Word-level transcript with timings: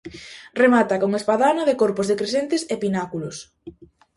Remata 0.61 0.95
con 1.01 1.11
espadana 1.19 1.63
de 1.65 1.77
corpos 1.81 2.07
decrecentes 2.11 2.61
e 2.73 2.75
pináculos. 2.83 3.37